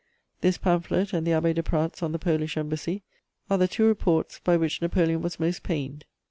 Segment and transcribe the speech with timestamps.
[0.41, 3.03] _This pamphlet and the Abbé de Pradt's on the Polish Embassy
[3.51, 6.05] are the two reports by which Napoleon was most pained.